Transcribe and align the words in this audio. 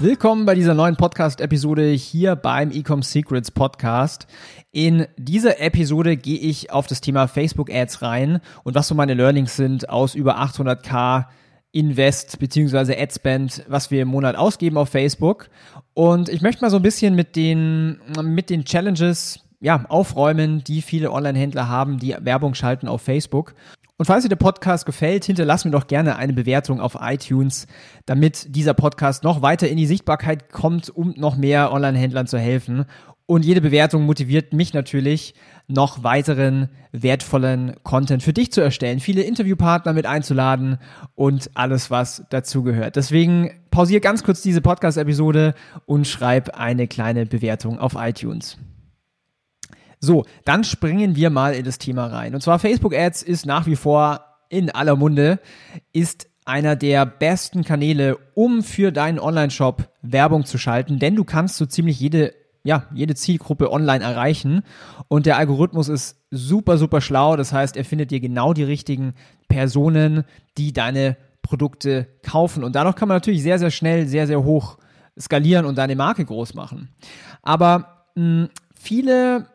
Willkommen 0.00 0.46
bei 0.46 0.54
dieser 0.54 0.74
neuen 0.74 0.94
Podcast-Episode 0.94 1.88
hier 1.88 2.36
beim 2.36 2.70
Ecom 2.70 3.02
Secrets 3.02 3.50
Podcast. 3.50 4.28
In 4.70 5.08
dieser 5.16 5.60
Episode 5.60 6.16
gehe 6.16 6.38
ich 6.38 6.70
auf 6.70 6.86
das 6.86 7.00
Thema 7.00 7.26
Facebook 7.26 7.68
Ads 7.68 8.00
rein 8.02 8.40
und 8.62 8.76
was 8.76 8.86
so 8.86 8.94
meine 8.94 9.14
Learnings 9.14 9.56
sind 9.56 9.88
aus 9.88 10.14
über 10.14 10.38
800k 10.38 11.26
Invest 11.72 12.38
bzw. 12.38 12.96
Adspend, 12.96 13.64
was 13.66 13.90
wir 13.90 14.02
im 14.02 14.08
Monat 14.08 14.36
ausgeben 14.36 14.76
auf 14.76 14.88
Facebook. 14.88 15.50
Und 15.94 16.28
ich 16.28 16.42
möchte 16.42 16.62
mal 16.62 16.70
so 16.70 16.76
ein 16.76 16.82
bisschen 16.82 17.16
mit 17.16 17.34
den, 17.34 17.98
mit 18.22 18.50
den 18.50 18.64
Challenges 18.64 19.40
ja, 19.58 19.84
aufräumen, 19.88 20.62
die 20.62 20.80
viele 20.80 21.10
Online-Händler 21.10 21.68
haben, 21.68 21.98
die 21.98 22.14
Werbung 22.20 22.54
schalten 22.54 22.86
auf 22.86 23.02
Facebook. 23.02 23.56
Und 23.98 24.06
falls 24.06 24.22
dir 24.22 24.28
der 24.28 24.36
Podcast 24.36 24.86
gefällt, 24.86 25.24
hinterlass 25.24 25.64
mir 25.64 25.72
doch 25.72 25.88
gerne 25.88 26.14
eine 26.14 26.32
Bewertung 26.32 26.80
auf 26.80 26.96
iTunes, 27.00 27.66
damit 28.06 28.54
dieser 28.54 28.72
Podcast 28.72 29.24
noch 29.24 29.42
weiter 29.42 29.68
in 29.68 29.76
die 29.76 29.86
Sichtbarkeit 29.86 30.52
kommt, 30.52 30.88
um 30.88 31.14
noch 31.16 31.36
mehr 31.36 31.72
Online-Händlern 31.72 32.28
zu 32.28 32.38
helfen. 32.38 32.84
Und 33.26 33.44
jede 33.44 33.60
Bewertung 33.60 34.06
motiviert 34.06 34.52
mich 34.52 34.72
natürlich, 34.72 35.34
noch 35.66 36.04
weiteren 36.04 36.68
wertvollen 36.92 37.74
Content 37.82 38.22
für 38.22 38.32
dich 38.32 38.52
zu 38.52 38.60
erstellen, 38.60 39.00
viele 39.00 39.22
Interviewpartner 39.22 39.92
mit 39.92 40.06
einzuladen 40.06 40.78
und 41.16 41.50
alles, 41.54 41.90
was 41.90 42.22
dazugehört. 42.30 42.94
Deswegen 42.94 43.50
pausiere 43.72 44.00
ganz 44.00 44.22
kurz 44.22 44.42
diese 44.42 44.60
Podcast-Episode 44.60 45.54
und 45.86 46.06
schreib 46.06 46.56
eine 46.56 46.86
kleine 46.86 47.26
Bewertung 47.26 47.80
auf 47.80 47.96
iTunes. 47.98 48.58
So, 50.00 50.24
dann 50.44 50.64
springen 50.64 51.16
wir 51.16 51.30
mal 51.30 51.54
in 51.54 51.64
das 51.64 51.78
Thema 51.78 52.06
rein. 52.06 52.34
Und 52.34 52.40
zwar 52.40 52.58
Facebook 52.58 52.94
Ads 52.94 53.22
ist 53.22 53.46
nach 53.46 53.66
wie 53.66 53.76
vor 53.76 54.24
in 54.48 54.70
aller 54.70 54.96
Munde, 54.96 55.40
ist 55.92 56.28
einer 56.44 56.76
der 56.76 57.04
besten 57.04 57.64
Kanäle, 57.64 58.16
um 58.34 58.62
für 58.62 58.90
deinen 58.90 59.18
Online-Shop 59.18 59.90
Werbung 60.02 60.46
zu 60.46 60.56
schalten, 60.56 60.98
denn 60.98 61.14
du 61.14 61.24
kannst 61.24 61.56
so 61.56 61.66
ziemlich 61.66 62.00
jede 62.00 62.32
ja, 62.64 62.84
jede 62.92 63.14
Zielgruppe 63.14 63.72
online 63.72 64.04
erreichen. 64.04 64.62
Und 65.08 65.26
der 65.26 65.38
Algorithmus 65.38 65.88
ist 65.88 66.16
super, 66.30 66.76
super 66.76 67.00
schlau. 67.00 67.36
Das 67.36 67.52
heißt, 67.52 67.76
er 67.76 67.84
findet 67.84 68.10
dir 68.10 68.20
genau 68.20 68.52
die 68.52 68.64
richtigen 68.64 69.14
Personen, 69.48 70.24
die 70.58 70.72
deine 70.72 71.16
Produkte 71.40 72.08
kaufen. 72.22 72.64
Und 72.64 72.76
dadurch 72.76 72.96
kann 72.96 73.08
man 73.08 73.16
natürlich 73.16 73.42
sehr, 73.42 73.58
sehr 73.58 73.70
schnell, 73.70 74.06
sehr, 74.06 74.26
sehr 74.26 74.44
hoch 74.44 74.76
skalieren 75.18 75.64
und 75.64 75.78
deine 75.78 75.96
Marke 75.96 76.24
groß 76.24 76.54
machen. 76.54 76.90
Aber 77.42 78.04
mh, 78.14 78.48
viele 78.74 79.46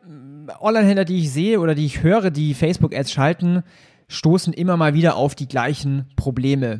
Online-Händler, 0.59 1.05
die 1.05 1.19
ich 1.19 1.31
sehe 1.31 1.59
oder 1.59 1.75
die 1.75 1.85
ich 1.85 2.03
höre, 2.03 2.31
die 2.31 2.53
Facebook-Ads 2.53 3.11
schalten, 3.11 3.63
stoßen 4.07 4.53
immer 4.53 4.77
mal 4.77 4.93
wieder 4.93 5.15
auf 5.15 5.35
die 5.35 5.47
gleichen 5.47 6.09
Probleme. 6.15 6.79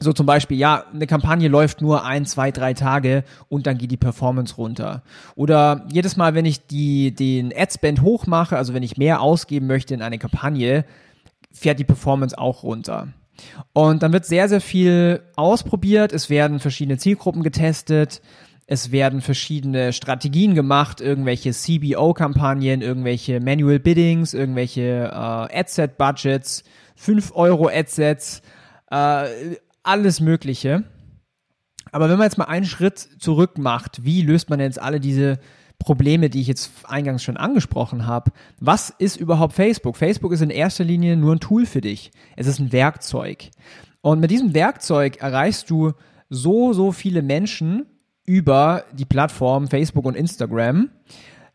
So 0.00 0.12
zum 0.12 0.26
Beispiel, 0.26 0.58
ja, 0.58 0.84
eine 0.92 1.06
Kampagne 1.06 1.48
läuft 1.48 1.80
nur 1.80 2.04
ein, 2.04 2.26
zwei, 2.26 2.50
drei 2.50 2.74
Tage 2.74 3.24
und 3.48 3.66
dann 3.66 3.78
geht 3.78 3.92
die 3.92 3.96
Performance 3.96 4.56
runter. 4.56 5.02
Oder 5.36 5.86
jedes 5.92 6.16
Mal, 6.16 6.34
wenn 6.34 6.44
ich 6.44 6.66
die, 6.66 7.14
den 7.14 7.52
Adspend 7.56 8.02
hochmache, 8.02 8.56
also 8.56 8.74
wenn 8.74 8.82
ich 8.82 8.96
mehr 8.96 9.20
ausgeben 9.20 9.66
möchte 9.66 9.94
in 9.94 10.02
eine 10.02 10.18
Kampagne, 10.18 10.84
fährt 11.52 11.78
die 11.78 11.84
Performance 11.84 12.36
auch 12.36 12.64
runter. 12.64 13.08
Und 13.72 14.02
dann 14.02 14.12
wird 14.12 14.26
sehr, 14.26 14.48
sehr 14.48 14.60
viel 14.60 15.22
ausprobiert. 15.36 16.12
Es 16.12 16.28
werden 16.28 16.60
verschiedene 16.60 16.98
Zielgruppen 16.98 17.42
getestet. 17.42 18.20
Es 18.66 18.92
werden 18.92 19.20
verschiedene 19.20 19.92
Strategien 19.92 20.54
gemacht, 20.54 21.00
irgendwelche 21.00 21.52
CBO-Kampagnen, 21.52 22.80
irgendwelche 22.80 23.40
Manual 23.40 23.78
Biddings, 23.78 24.32
irgendwelche 24.32 25.10
äh, 25.12 25.58
Adset-Budgets, 25.58 26.64
5 26.96 27.32
Euro 27.34 27.68
Adsets, 27.68 28.40
äh, 28.90 29.56
alles 29.82 30.20
Mögliche. 30.20 30.84
Aber 31.92 32.08
wenn 32.08 32.16
man 32.16 32.26
jetzt 32.26 32.38
mal 32.38 32.46
einen 32.46 32.64
Schritt 32.64 32.98
zurück 32.98 33.58
macht, 33.58 34.04
wie 34.04 34.22
löst 34.22 34.48
man 34.48 34.60
jetzt 34.60 34.80
alle 34.80 34.98
diese 34.98 35.38
Probleme, 35.78 36.30
die 36.30 36.40
ich 36.40 36.46
jetzt 36.46 36.70
eingangs 36.84 37.22
schon 37.22 37.36
angesprochen 37.36 38.06
habe? 38.06 38.32
Was 38.58 38.90
ist 38.90 39.16
überhaupt 39.16 39.52
Facebook? 39.52 39.96
Facebook 39.96 40.32
ist 40.32 40.40
in 40.40 40.50
erster 40.50 40.84
Linie 40.84 41.16
nur 41.16 41.34
ein 41.34 41.40
Tool 41.40 41.66
für 41.66 41.82
dich. 41.82 42.12
Es 42.36 42.46
ist 42.46 42.58
ein 42.58 42.72
Werkzeug. 42.72 43.50
Und 44.00 44.20
mit 44.20 44.30
diesem 44.30 44.54
Werkzeug 44.54 45.18
erreichst 45.18 45.68
du 45.68 45.92
so, 46.30 46.72
so 46.72 46.92
viele 46.92 47.22
Menschen, 47.22 47.86
über 48.26 48.84
die 48.92 49.04
Plattform 49.04 49.68
Facebook 49.68 50.04
und 50.06 50.16
Instagram. 50.16 50.90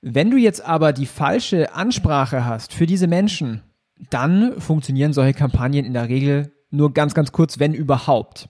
Wenn 0.01 0.31
du 0.31 0.37
jetzt 0.37 0.63
aber 0.63 0.93
die 0.93 1.05
falsche 1.05 1.73
Ansprache 1.73 2.45
hast 2.45 2.73
für 2.73 2.85
diese 2.85 3.07
Menschen, 3.07 3.63
dann 4.09 4.59
funktionieren 4.61 5.13
solche 5.13 5.33
Kampagnen 5.33 5.85
in 5.85 5.93
der 5.93 6.07
Regel 6.07 6.53
nur 6.71 6.93
ganz, 6.93 7.13
ganz 7.13 7.31
kurz, 7.31 7.59
wenn 7.59 7.73
überhaupt. 7.73 8.49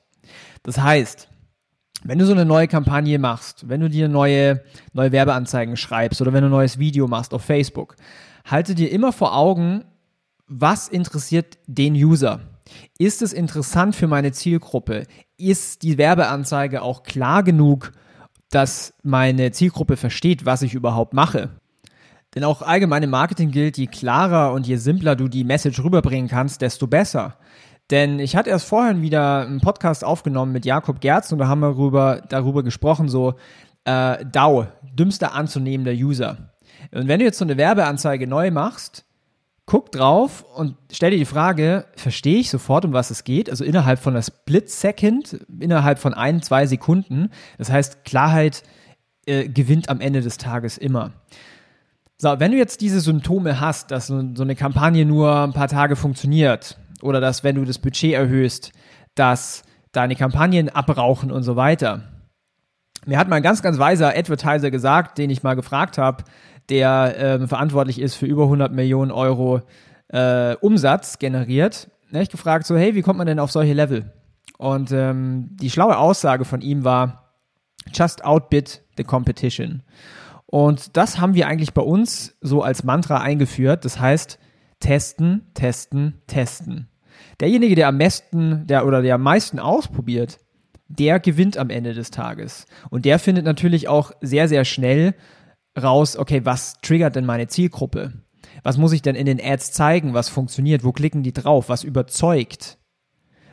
Das 0.64 0.78
heißt, 0.80 1.30
wenn 2.04 2.20
du 2.20 2.26
so 2.26 2.34
eine 2.34 2.46
neue 2.46 2.68
Kampagne 2.68 3.20
machst, 3.20 3.68
wenn 3.68 3.82
du 3.82 3.90
dir 3.90 4.08
neue, 4.08 4.64
neue 4.94 5.12
Werbeanzeigen 5.12 5.76
schreibst 5.76 6.22
oder 6.22 6.34
wenn 6.34 6.42
du 6.42 6.48
ein 6.48 6.52
neues 6.52 6.80
Video 6.80 7.08
machst 7.08 7.34
auf 7.34 7.44
Facebook, 7.44 7.96
halte 8.46 8.76
dir 8.76 8.92
immer 8.92 9.12
vor 9.12 9.36
Augen, 9.36 9.86
was 10.48 10.88
interessiert 10.88 11.58
den 11.68 11.94
User? 11.94 12.42
Ist 12.98 13.22
es 13.22 13.34
interessant 13.34 13.96
für 13.96 14.08
meine 14.08 14.32
Zielgruppe? 14.32 15.06
Ist 15.38 15.84
die 15.84 15.98
Werbeanzeige 15.98 16.82
auch 16.82 17.04
klar 17.04 17.44
genug 17.44 17.92
dass 18.50 18.94
meine 19.04 19.52
Zielgruppe 19.52 19.98
versteht, 19.98 20.46
was 20.46 20.62
ich 20.62 20.74
überhaupt 20.74 21.14
mache. 21.14 21.50
Denn 22.36 22.44
auch 22.44 22.62
allgemein 22.62 23.04
im 23.04 23.10
Marketing 23.10 23.52
gilt, 23.52 23.78
je 23.78 23.88
klarer 23.88 24.54
und 24.54 24.68
je 24.68 24.76
simpler 24.76 25.16
du 25.16 25.28
die 25.28 25.44
Message 25.44 25.84
rüberbringen 25.84 26.30
kannst, 26.30 26.62
desto 26.62 26.88
besser. 26.88 27.36
Denn 27.90 28.20
ich 28.20 28.36
hatte 28.36 28.52
erst 28.52 28.68
vorhin 28.68 29.02
wieder 29.02 29.42
einen 29.42 29.62
Podcast 29.62 30.04
aufgenommen 30.04 30.52
mit 30.52 30.66
Jakob 30.66 31.02
Gerz 31.02 31.32
und 31.32 31.40
da 31.40 31.48
haben 31.48 31.62
wir 31.62 31.72
darüber, 31.72 32.22
darüber 32.30 32.62
gesprochen, 32.62 33.10
so 33.10 33.34
äh, 33.86 34.24
DAO, 34.26 34.68
dümmster 34.94 35.34
anzunehmender 35.34 35.94
User. 35.94 36.52
Und 36.92 37.08
wenn 37.08 37.20
du 37.20 37.26
jetzt 37.26 37.40
so 37.40 37.46
eine 37.46 37.58
Werbeanzeige 37.58 38.28
neu 38.28 38.52
machst, 38.52 39.06
guck 39.70 39.92
drauf 39.92 40.44
und 40.56 40.76
stell 40.92 41.12
dir 41.12 41.18
die 41.18 41.26
Frage, 41.26 41.86
verstehe 41.96 42.40
ich 42.40 42.50
sofort, 42.50 42.86
um 42.86 42.94
was 42.94 43.12
es 43.12 43.24
geht? 43.24 43.52
Also 43.52 43.64
innerhalb 43.64 44.00
von 44.00 44.14
einer 44.14 44.24
Split 44.24 44.68
Second, 44.68 45.46
innerhalb 45.60 46.00
von 46.00 46.16
ein, 46.16 46.42
zwei 46.42 46.66
Sekunden. 46.66 47.30
Das 47.60 47.72
heißt, 47.72 48.04
Klarheit 48.04 48.64
äh, 49.28 49.48
gewinnt 49.48 49.88
am 49.90 50.02
Ende 50.02 50.22
des 50.22 50.38
Tages 50.38 50.80
immer. 50.80 51.12
So, 52.18 52.40
wenn 52.40 52.52
du 52.52 52.58
jetzt 52.58 52.82
diese 52.82 53.00
Symptome 53.00 53.60
hast, 53.60 53.92
dass 53.92 54.08
so, 54.08 54.18
eine 54.18 54.56
Kampagne 54.56 55.06
nur 55.06 55.44
ein 55.44 55.54
paar 55.54 55.68
Tage 55.68 55.96
funktioniert 55.96 56.80
oder 57.04 57.22
dass, 57.22 57.44
wenn 57.44 57.56
du 57.56 57.64
das 57.64 57.78
Budget 57.78 58.14
erhöhst, 58.14 58.72
dass 59.14 59.62
deine 59.92 60.16
Kampagnen 60.16 60.70
abrauchen 60.70 61.32
und 61.32 61.44
so 61.44 61.56
weiter. 61.56 62.10
Mir 63.06 63.20
hat 63.20 63.30
mal 63.30 63.36
ein 63.36 63.44
ganz, 63.44 63.62
ganz 63.62 63.78
weiser 63.78 64.18
Advertiser 64.18 64.72
gesagt, 64.72 65.20
den 65.20 65.30
ich 65.30 65.44
mal 65.44 65.56
gefragt 65.56 66.00
habe, 66.00 66.24
der 66.70 67.16
ähm, 67.18 67.48
verantwortlich 67.48 68.00
ist 68.00 68.16
für 68.16 68.26
über 68.26 68.44
100 68.44 68.72
Millionen 68.72 69.12
Euro 69.12 69.62
äh, 70.10 70.56
Umsatz 70.56 71.20
generiert, 71.20 71.90
ne, 72.12 72.22
ich 72.22 72.30
gefragt 72.30 72.66
so, 72.66 72.76
hey, 72.78 72.96
wie 72.96 73.02
kommt 73.02 73.18
man 73.18 73.28
denn 73.28 73.40
auf 73.40 73.52
solche 73.52 73.74
Level? 73.74 74.12
Und 74.58 74.92
ähm, 74.92 75.56
die 75.60 75.70
schlaue 75.70 75.98
Aussage 75.98 76.46
von 76.46 76.62
ihm 76.62 76.84
war, 76.84 77.34
just 77.94 78.26
outbid 78.26 78.84
the 78.98 79.04
competition. 79.04 79.84
Und 80.46 80.98
das 80.98 81.20
haben 81.20 81.36
wir 81.36 81.48
eigentlich 81.48 81.74
bei 81.74 81.82
uns 81.82 82.36
so 82.42 82.64
als 82.64 82.84
Mantra 82.84 83.22
eingeführt. 83.22 83.86
Das 83.86 84.00
heißt, 84.00 84.40
testen, 84.80 85.48
testen, 85.54 86.22
testen. 86.28 86.90
Derjenige, 87.40 87.76
der 87.76 87.88
am 87.88 87.98
besten, 87.98 88.66
der 88.68 88.86
oder 88.86 89.02
der 89.02 89.16
am 89.16 89.22
meisten 89.22 89.60
ausprobiert, 89.60 90.40
der 90.88 91.20
gewinnt 91.20 91.58
am 91.58 91.70
Ende 91.70 91.94
des 91.94 92.10
Tages. 92.10 92.66
Und 92.90 93.06
der 93.06 93.20
findet 93.20 93.46
natürlich 93.46 93.88
auch 93.88 94.12
sehr, 94.22 94.48
sehr 94.48 94.66
schnell 94.66 95.14
raus, 95.80 96.18
okay, 96.18 96.46
was 96.46 96.76
triggert 96.82 97.16
denn 97.16 97.26
meine 97.26 97.48
Zielgruppe? 97.48 98.14
Was 98.64 98.78
muss 98.78 98.92
ich 98.92 99.02
denn 99.02 99.16
in 99.16 99.26
den 99.26 99.42
Ads 99.42 99.72
zeigen? 99.72 100.14
Was 100.14 100.30
funktioniert? 100.30 100.84
Wo 100.84 100.92
klicken 100.92 101.24
die 101.24 101.34
drauf? 101.34 101.70
Was 101.70 101.84
überzeugt? 101.84 102.78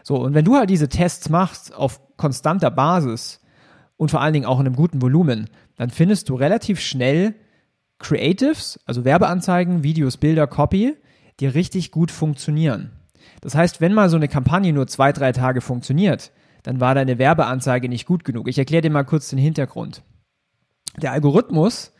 So, 0.02 0.16
und 0.16 0.34
wenn 0.34 0.44
du 0.44 0.54
halt 0.56 0.70
diese 0.70 0.88
Tests 0.88 1.28
machst 1.28 1.74
auf 1.74 2.00
konstanter 2.16 2.70
Basis 2.70 3.40
und 3.96 4.10
vor 4.10 4.20
allen 4.20 4.32
Dingen 4.32 4.46
auch 4.46 4.60
in 4.60 4.66
einem 4.66 4.76
guten 4.76 5.02
Volumen, 5.02 5.50
dann 5.76 5.90
findest 5.90 6.28
du 6.28 6.34
relativ 6.34 6.80
schnell 6.80 7.34
Creatives, 7.98 8.78
also 8.84 9.04
Werbeanzeigen, 9.04 9.82
Videos, 9.82 10.16
Bilder, 10.16 10.46
Copy, 10.46 10.94
die 11.40 11.46
richtig 11.46 11.90
gut 11.90 12.10
funktionieren. 12.10 12.92
Das 13.40 13.54
heißt, 13.54 13.80
wenn 13.80 13.94
mal 13.94 14.08
so 14.08 14.16
eine 14.16 14.28
Kampagne 14.28 14.72
nur 14.72 14.86
zwei, 14.86 15.12
drei 15.12 15.32
Tage 15.32 15.60
funktioniert, 15.60 16.32
dann 16.62 16.80
war 16.80 16.94
deine 16.94 17.18
Werbeanzeige 17.18 17.88
nicht 17.88 18.06
gut 18.06 18.24
genug. 18.24 18.48
Ich 18.48 18.58
erkläre 18.58 18.82
dir 18.82 18.90
mal 18.90 19.04
kurz 19.04 19.28
den 19.28 19.38
Hintergrund. 19.38 20.02
Der 21.00 21.12
Algorithmus 21.12 21.92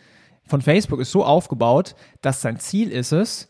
von 0.46 0.62
Facebook 0.62 1.00
ist 1.00 1.10
so 1.10 1.25
aufgebaut, 1.25 1.94
dass 2.22 2.40
sein 2.40 2.58
Ziel 2.58 2.90
ist 2.90 3.12
es, 3.12 3.48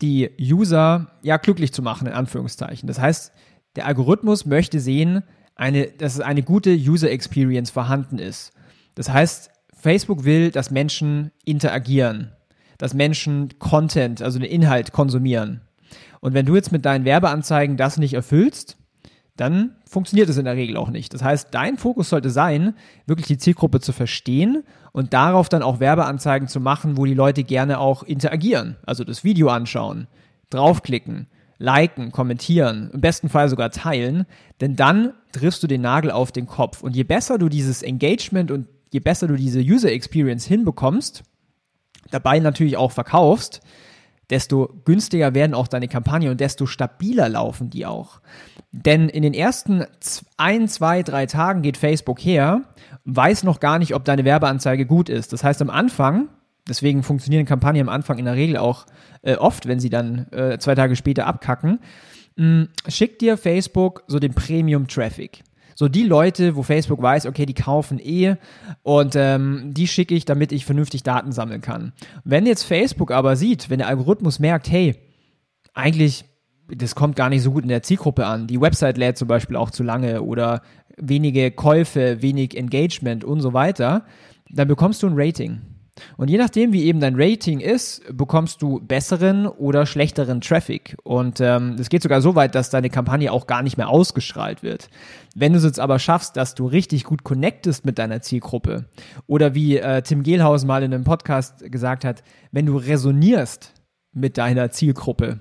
die 0.00 0.30
User 0.40 1.12
ja 1.22 1.36
glücklich 1.36 1.72
zu 1.72 1.82
machen, 1.82 2.06
in 2.06 2.12
Anführungszeichen. 2.12 2.86
Das 2.86 2.98
heißt, 2.98 3.32
der 3.76 3.86
Algorithmus 3.86 4.46
möchte 4.46 4.80
sehen, 4.80 5.22
eine, 5.54 5.86
dass 5.86 6.20
eine 6.20 6.42
gute 6.42 6.70
User 6.70 7.10
Experience 7.10 7.70
vorhanden 7.70 8.18
ist. 8.18 8.52
Das 8.94 9.10
heißt, 9.10 9.50
Facebook 9.72 10.24
will, 10.24 10.50
dass 10.50 10.70
Menschen 10.70 11.30
interagieren, 11.44 12.32
dass 12.78 12.94
Menschen 12.94 13.58
Content, 13.58 14.22
also 14.22 14.38
den 14.38 14.50
Inhalt 14.50 14.92
konsumieren. 14.92 15.60
Und 16.20 16.34
wenn 16.34 16.46
du 16.46 16.56
jetzt 16.56 16.72
mit 16.72 16.84
deinen 16.84 17.04
Werbeanzeigen 17.04 17.76
das 17.76 17.98
nicht 17.98 18.14
erfüllst, 18.14 18.78
dann 19.36 19.74
funktioniert 19.88 20.28
es 20.28 20.36
in 20.36 20.44
der 20.44 20.54
Regel 20.54 20.76
auch 20.76 20.90
nicht. 20.90 21.12
Das 21.12 21.22
heißt, 21.22 21.48
dein 21.50 21.76
Fokus 21.76 22.08
sollte 22.08 22.30
sein, 22.30 22.74
wirklich 23.06 23.26
die 23.26 23.38
Zielgruppe 23.38 23.80
zu 23.80 23.92
verstehen 23.92 24.62
und 24.92 25.12
darauf 25.12 25.48
dann 25.48 25.62
auch 25.62 25.80
Werbeanzeigen 25.80 26.46
zu 26.46 26.60
machen, 26.60 26.96
wo 26.96 27.04
die 27.04 27.14
Leute 27.14 27.42
gerne 27.42 27.80
auch 27.80 28.04
interagieren. 28.04 28.76
Also 28.86 29.02
das 29.02 29.24
Video 29.24 29.48
anschauen, 29.48 30.06
draufklicken, 30.50 31.26
liken, 31.58 32.12
kommentieren, 32.12 32.90
im 32.92 33.00
besten 33.00 33.28
Fall 33.28 33.48
sogar 33.48 33.70
teilen, 33.70 34.26
denn 34.60 34.76
dann 34.76 35.14
triffst 35.32 35.62
du 35.62 35.66
den 35.66 35.80
Nagel 35.80 36.12
auf 36.12 36.30
den 36.30 36.46
Kopf. 36.46 36.82
Und 36.82 36.94
je 36.94 37.04
besser 37.04 37.38
du 37.38 37.48
dieses 37.48 37.82
Engagement 37.82 38.52
und 38.52 38.68
je 38.90 39.00
besser 39.00 39.26
du 39.26 39.34
diese 39.34 39.60
User 39.60 39.90
Experience 39.90 40.44
hinbekommst, 40.44 41.24
dabei 42.12 42.38
natürlich 42.38 42.76
auch 42.76 42.92
verkaufst, 42.92 43.62
desto 44.30 44.80
günstiger 44.84 45.34
werden 45.34 45.54
auch 45.54 45.68
deine 45.68 45.88
Kampagnen 45.88 46.30
und 46.30 46.40
desto 46.40 46.66
stabiler 46.66 47.28
laufen 47.28 47.70
die 47.70 47.86
auch. 47.86 48.20
Denn 48.72 49.08
in 49.08 49.22
den 49.22 49.34
ersten 49.34 49.84
ein, 50.36 50.68
zwei, 50.68 51.02
drei 51.02 51.26
Tagen 51.26 51.62
geht 51.62 51.76
Facebook 51.76 52.18
her, 52.18 52.62
weiß 53.04 53.44
noch 53.44 53.60
gar 53.60 53.78
nicht, 53.78 53.94
ob 53.94 54.04
deine 54.04 54.24
Werbeanzeige 54.24 54.86
gut 54.86 55.08
ist. 55.08 55.32
Das 55.32 55.44
heißt, 55.44 55.62
am 55.62 55.70
Anfang, 55.70 56.28
deswegen 56.68 57.02
funktionieren 57.02 57.46
Kampagnen 57.46 57.82
am 57.82 57.94
Anfang 57.94 58.18
in 58.18 58.24
der 58.24 58.34
Regel 58.34 58.56
auch 58.56 58.86
äh, 59.22 59.36
oft, 59.36 59.66
wenn 59.66 59.80
sie 59.80 59.90
dann 59.90 60.26
äh, 60.32 60.58
zwei 60.58 60.74
Tage 60.74 60.96
später 60.96 61.26
abkacken, 61.26 61.80
mm, 62.36 62.64
schickt 62.88 63.20
dir 63.20 63.36
Facebook 63.36 64.04
so 64.06 64.18
den 64.18 64.34
Premium-Traffic. 64.34 65.42
So 65.74 65.88
die 65.88 66.04
Leute, 66.04 66.56
wo 66.56 66.62
Facebook 66.62 67.02
weiß, 67.02 67.26
okay, 67.26 67.46
die 67.46 67.54
kaufen 67.54 67.98
eh 67.98 68.36
und 68.82 69.14
ähm, 69.16 69.72
die 69.74 69.88
schicke 69.88 70.14
ich, 70.14 70.24
damit 70.24 70.52
ich 70.52 70.64
vernünftig 70.64 71.02
Daten 71.02 71.32
sammeln 71.32 71.60
kann. 71.60 71.92
Wenn 72.24 72.46
jetzt 72.46 72.62
Facebook 72.62 73.10
aber 73.10 73.36
sieht, 73.36 73.70
wenn 73.70 73.78
der 73.78 73.88
Algorithmus 73.88 74.38
merkt, 74.38 74.70
hey, 74.70 74.96
eigentlich, 75.74 76.24
das 76.68 76.94
kommt 76.94 77.16
gar 77.16 77.28
nicht 77.28 77.42
so 77.42 77.50
gut 77.50 77.64
in 77.64 77.68
der 77.68 77.82
Zielgruppe 77.82 78.26
an, 78.26 78.46
die 78.46 78.60
Website 78.60 78.96
lädt 78.96 79.18
zum 79.18 79.28
Beispiel 79.28 79.56
auch 79.56 79.70
zu 79.70 79.82
lange 79.82 80.22
oder 80.22 80.62
wenige 80.96 81.50
Käufe, 81.50 82.22
wenig 82.22 82.56
Engagement 82.56 83.24
und 83.24 83.40
so 83.40 83.52
weiter, 83.52 84.04
dann 84.50 84.68
bekommst 84.68 85.02
du 85.02 85.08
ein 85.08 85.14
Rating. 85.16 85.60
Und 86.16 86.28
je 86.28 86.38
nachdem, 86.38 86.72
wie 86.72 86.84
eben 86.84 87.00
dein 87.00 87.14
Rating 87.16 87.60
ist, 87.60 88.02
bekommst 88.12 88.62
du 88.62 88.80
besseren 88.80 89.46
oder 89.46 89.86
schlechteren 89.86 90.40
Traffic. 90.40 90.96
Und 91.04 91.40
ähm, 91.40 91.76
es 91.78 91.88
geht 91.88 92.02
sogar 92.02 92.20
so 92.20 92.34
weit, 92.34 92.54
dass 92.54 92.70
deine 92.70 92.90
Kampagne 92.90 93.30
auch 93.30 93.46
gar 93.46 93.62
nicht 93.62 93.76
mehr 93.76 93.88
ausgestrahlt 93.88 94.62
wird. 94.62 94.90
Wenn 95.36 95.52
du 95.52 95.58
es 95.58 95.64
jetzt 95.64 95.80
aber 95.80 95.98
schaffst, 95.98 96.36
dass 96.36 96.54
du 96.54 96.66
richtig 96.66 97.04
gut 97.04 97.22
connectest 97.22 97.84
mit 97.84 97.98
deiner 97.98 98.22
Zielgruppe 98.22 98.86
oder 99.26 99.54
wie 99.54 99.78
äh, 99.78 100.02
Tim 100.02 100.22
Gehlhaus 100.22 100.64
mal 100.64 100.82
in 100.82 100.92
einem 100.92 101.04
Podcast 101.04 101.70
gesagt 101.70 102.04
hat, 102.04 102.22
wenn 102.50 102.66
du 102.66 102.76
resonierst 102.76 103.72
mit 104.12 104.38
deiner 104.38 104.70
Zielgruppe, 104.70 105.40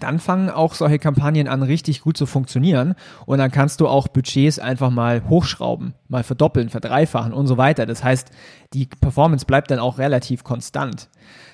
dann 0.00 0.20
fangen 0.20 0.50
auch 0.50 0.74
solche 0.74 0.98
Kampagnen 0.98 1.48
an, 1.48 1.62
richtig 1.62 2.02
gut 2.02 2.16
zu 2.16 2.26
funktionieren. 2.26 2.94
Und 3.26 3.38
dann 3.38 3.50
kannst 3.50 3.80
du 3.80 3.88
auch 3.88 4.08
Budgets 4.08 4.58
einfach 4.58 4.90
mal 4.90 5.28
hochschrauben, 5.28 5.94
mal 6.08 6.22
verdoppeln, 6.22 6.68
verdreifachen 6.68 7.32
und 7.32 7.46
so 7.46 7.56
weiter. 7.56 7.86
Das 7.86 8.04
heißt, 8.04 8.30
die 8.74 8.86
Performance 8.86 9.46
bleibt 9.46 9.70
dann 9.70 9.80
auch 9.80 9.98
relativ 9.98 10.44
konstant. 10.44 11.08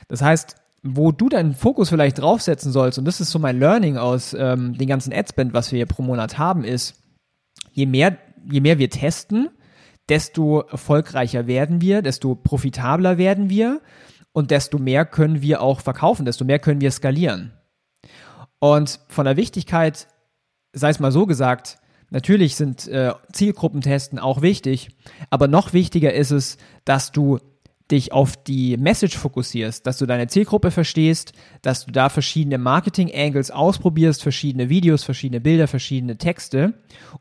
Das 0.08 0.20
heißt, 0.20 0.56
wo 0.82 1.12
du 1.12 1.31
deinen 1.31 1.54
Fokus 1.54 1.88
vielleicht 1.88 2.19
draufsetzen 2.19 2.70
sollst, 2.70 2.98
und 2.98 3.06
das 3.06 3.20
ist 3.20 3.31
so 3.31 3.38
mein 3.38 3.58
Learning 3.58 3.96
aus 3.96 4.37
ähm, 4.38 4.76
den 4.76 4.87
ganzen 4.87 5.14
Adspend, 5.14 5.54
was 5.54 5.72
wir 5.72 5.78
hier 5.78 5.87
pro 5.87 6.02
Monat 6.02 6.37
haben, 6.37 6.62
ist, 6.62 7.02
je 7.72 7.87
mehr, 7.87 8.19
je 8.50 8.60
mehr 8.60 8.78
wir 8.78 8.90
testen, 8.90 9.48
desto 10.10 10.60
erfolgreicher 10.60 11.46
werden 11.46 11.80
wir, 11.80 12.02
desto 12.02 12.34
profitabler 12.34 13.16
werden 13.16 13.48
wir 13.48 13.80
und 14.32 14.50
desto 14.50 14.78
mehr 14.78 15.06
können 15.06 15.40
wir 15.40 15.62
auch 15.62 15.80
verkaufen, 15.80 16.26
desto 16.26 16.44
mehr 16.44 16.58
können 16.58 16.82
wir 16.82 16.90
skalieren. 16.90 17.52
Und 18.64 18.99
von 19.08 19.26
der 19.26 19.37
Wichtigkeit, 19.37 20.08
sei 20.72 20.88
es 20.88 20.99
mal 20.99 21.12
so 21.12 21.26
gesagt, 21.26 21.76
natürlich 22.08 22.56
sind 22.56 22.88
äh, 22.88 23.12
Zielgruppentesten 23.31 24.19
auch 24.19 24.40
wichtig, 24.40 24.88
aber 25.28 25.49
noch 25.49 25.75
wichtiger 25.75 26.14
ist 26.14 26.31
es, 26.31 26.56
dass 26.87 27.12
du 27.12 27.40
dich 27.90 28.12
auf 28.12 28.43
die 28.43 28.78
Message 28.78 29.19
fokussierst, 29.19 29.87
dass 29.87 29.99
du 29.99 30.06
deine 30.06 30.28
Zielgruppe 30.28 30.70
verstehst, 30.70 31.34
dass 31.61 31.84
du 31.84 31.93
da 31.93 32.08
verschiedene 32.08 32.56
Marketing-Angles 32.56 33.50
ausprobierst, 33.50 34.22
verschiedene 34.22 34.70
Videos, 34.70 35.05
verschiedene 35.05 35.43
Bilder, 35.43 35.69
verschiedene 35.69 36.16
Texte, 36.16 36.72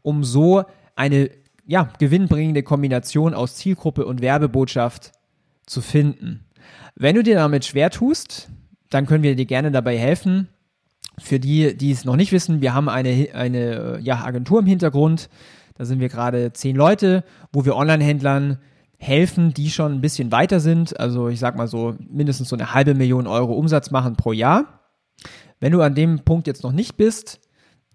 um 0.02 0.24
so 0.24 0.64
eine 0.96 1.30
ja, 1.66 1.90
gewinnbringende 2.00 2.64
Kombination 2.64 3.34
aus 3.34 3.58
Zielgruppe 3.58 4.06
und 4.06 4.22
Werbebotschaft 4.22 5.12
zu 5.66 5.82
finden. 5.82 6.46
Wenn 6.96 7.16
du 7.18 7.22
dir 7.22 7.36
damit 7.36 7.66
schwer 7.66 7.90
tust, 7.90 8.48
dann 8.90 9.08
können 9.08 9.24
wir 9.24 9.36
dir 9.36 9.46
gerne 9.46 9.72
dabei 9.72 9.98
helfen. 9.98 10.48
Für 11.20 11.40
die, 11.40 11.78
die 11.78 11.92
es 11.92 12.06
noch 12.06 12.16
nicht 12.16 12.32
wissen, 12.32 12.62
wir 12.62 12.74
haben 12.74 12.90
eine, 12.90 13.30
eine 13.34 14.00
ja, 14.02 14.24
Agentur 14.24 14.60
im 14.60 14.66
Hintergrund. 14.66 15.30
Da 15.76 15.86
sind 15.86 16.00
wir 16.00 16.10
gerade 16.10 16.54
zehn 16.54 16.76
Leute, 16.76 17.24
wo 17.52 17.66
wir 17.66 17.76
Online-Händlern 17.76 18.60
helfen, 18.98 19.54
die 19.54 19.70
schon 19.70 19.94
ein 19.94 20.02
bisschen 20.02 20.32
weiter 20.32 20.60
sind. 20.60 21.00
Also 21.00 21.28
ich 21.28 21.40
sag 21.40 21.56
mal 21.56 21.68
so 21.68 21.96
mindestens 22.10 22.50
so 22.50 22.56
eine 22.56 22.74
halbe 22.74 22.96
Million 22.96 23.28
Euro 23.28 23.54
Umsatz 23.54 23.92
machen 23.92 24.16
pro 24.16 24.32
Jahr. 24.32 24.80
Wenn 25.60 25.72
du 25.72 25.82
an 25.82 25.96
dem 25.96 26.20
Punkt 26.24 26.48
jetzt 26.48 26.64
noch 26.64 26.72
nicht 26.72 26.98
bist, 26.98 27.40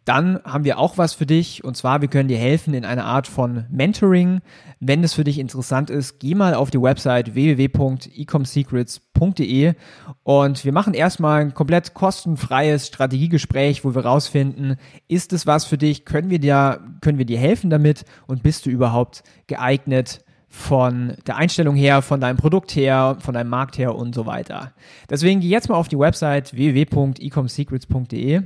dann 0.09 0.41
haben 0.45 0.65
wir 0.65 0.79
auch 0.79 0.97
was 0.97 1.13
für 1.13 1.27
dich. 1.27 1.63
Und 1.65 1.77
zwar, 1.77 2.01
wir 2.01 2.09
können 2.09 2.29
dir 2.29 2.39
helfen 2.39 2.73
in 2.73 2.87
einer 2.87 3.05
Art 3.05 3.27
von 3.27 3.67
Mentoring. 3.71 4.41
Wenn 4.81 5.05
es 5.05 5.13
für 5.13 5.25
dich 5.25 5.39
interessant 5.39 5.91
ist, 5.91 6.19
geh 6.19 6.35
mal 6.35 6.55
auf 6.55 6.71
die 6.71 6.81
Website 6.81 7.35
www.ecomsecrets.de 7.35 9.75
und 10.23 10.65
wir 10.65 10.73
machen 10.73 10.95
erstmal 10.95 11.43
ein 11.43 11.53
komplett 11.53 11.93
kostenfreies 11.93 12.87
Strategiegespräch, 12.87 13.85
wo 13.85 13.95
wir 13.95 14.07
rausfinden, 14.07 14.77
ist 15.09 15.35
es 15.35 15.47
was 15.47 15.67
für 15.67 15.77
dich, 15.77 16.07
können 16.07 16.31
wir 16.31 16.39
dir, 16.39 16.81
können 17.03 17.19
wir 17.19 17.27
dir 17.27 17.39
helfen 17.39 17.69
damit? 17.69 18.07
Und 18.27 18.43
bist 18.43 18.65
du 18.65 18.71
überhaupt 18.71 19.23
geeignet, 19.47 20.25
von 20.51 21.13
der 21.27 21.37
Einstellung 21.37 21.77
her, 21.77 22.01
von 22.01 22.23
deinem 22.23 22.39
Produkt 22.39 22.75
her, 22.75 23.19
von 23.21 23.35
deinem 23.35 23.51
Markt 23.51 23.77
her 23.77 23.95
und 23.95 24.15
so 24.15 24.25
weiter. 24.25 24.73
Deswegen 25.11 25.41
geh 25.41 25.49
jetzt 25.49 25.69
mal 25.69 25.75
auf 25.75 25.89
die 25.89 25.99
Website 25.99 26.55
www.ecomsecrets.de 26.55 28.45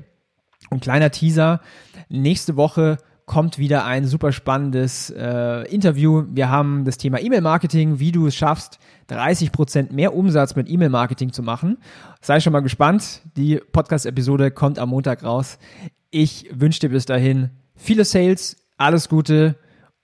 und 0.72 0.80
kleiner 0.80 1.10
Teaser, 1.10 1.60
nächste 2.08 2.56
Woche 2.56 2.98
kommt 3.26 3.58
wieder 3.58 3.84
ein 3.84 4.06
super 4.06 4.32
spannendes 4.32 5.10
äh, 5.10 5.62
Interview. 5.72 6.24
Wir 6.30 6.48
haben 6.48 6.84
das 6.84 6.98
Thema 6.98 7.20
E-Mail-Marketing, 7.20 7.98
wie 7.98 8.12
du 8.12 8.26
es 8.26 8.34
schaffst, 8.34 8.78
30% 9.10 9.92
mehr 9.92 10.14
Umsatz 10.14 10.56
mit 10.56 10.68
E-Mail-Marketing 10.68 11.32
zu 11.32 11.42
machen. 11.42 11.78
Sei 12.20 12.40
schon 12.40 12.52
mal 12.52 12.60
gespannt. 12.60 13.22
Die 13.36 13.56
Podcast-Episode 13.56 14.50
kommt 14.50 14.78
am 14.78 14.90
Montag 14.90 15.22
raus. 15.22 15.58
Ich 16.10 16.48
wünsche 16.52 16.80
dir 16.80 16.90
bis 16.90 17.06
dahin 17.06 17.50
viele 17.76 18.04
Sales, 18.04 18.56
alles 18.76 19.08
Gute 19.08 19.56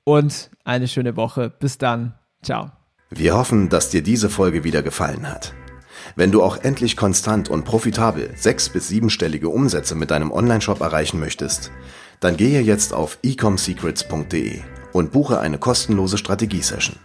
und 0.05 0.51
eine 0.65 0.89
schöne 0.89 1.17
Woche. 1.17 1.51
Bis 1.51 1.79
dann. 1.79 2.15
Ciao. 2.43 2.71
Wir 3.11 3.37
hoffen, 3.37 3.69
dass 3.69 3.91
dir 3.91 4.03
diese 4.03 4.31
Folge 4.31 4.65
wieder 4.65 4.83
gefallen 4.83 5.29
hat. 5.29 5.55
Wenn 6.17 6.33
du 6.33 6.43
auch 6.43 6.57
endlich 6.57 6.97
konstant 6.97 7.49
und 7.49 7.65
profitabel 7.65 8.31
sechs- 8.37 8.69
bis 8.69 8.89
siebenstellige 8.89 9.49
Umsätze 9.49 9.95
mit 9.95 10.11
deinem 10.11 10.33
Onlineshop 10.33 10.81
erreichen 10.81 11.21
möchtest, 11.21 11.71
dann 12.21 12.37
gehe 12.37 12.61
jetzt 12.61 12.93
auf 12.93 13.19
ecomsecrets.de 13.23 14.61
und 14.93 15.13
buche 15.13 15.39
eine 15.41 15.59
kostenlose 15.59 16.19
Strategiesession. 16.19 16.97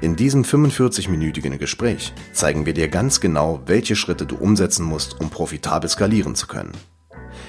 In 0.00 0.16
diesem 0.16 0.44
45-minütigen 0.44 1.58
Gespräch 1.58 2.12
zeigen 2.32 2.66
wir 2.66 2.74
dir 2.74 2.88
ganz 2.88 3.20
genau, 3.20 3.60
welche 3.66 3.96
Schritte 3.96 4.26
du 4.26 4.36
umsetzen 4.36 4.84
musst, 4.84 5.20
um 5.20 5.30
profitabel 5.30 5.90
skalieren 5.90 6.34
zu 6.34 6.46
können. 6.46 6.72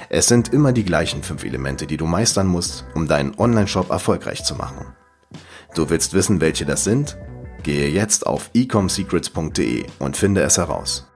Es 0.09 0.27
sind 0.27 0.51
immer 0.53 0.71
die 0.71 0.83
gleichen 0.83 1.21
fünf 1.21 1.43
Elemente, 1.43 1.85
die 1.85 1.97
du 1.97 2.05
meistern 2.05 2.47
musst, 2.47 2.85
um 2.95 3.07
deinen 3.07 3.37
Onlineshop 3.37 3.91
erfolgreich 3.91 4.43
zu 4.43 4.55
machen. 4.55 4.87
Du 5.75 5.89
willst 5.89 6.13
wissen, 6.13 6.41
welche 6.41 6.65
das 6.65 6.83
sind? 6.83 7.17
Gehe 7.63 7.89
jetzt 7.89 8.25
auf 8.25 8.49
ecomsecrets.de 8.53 9.85
und 9.99 10.17
finde 10.17 10.41
es 10.41 10.57
heraus. 10.57 11.08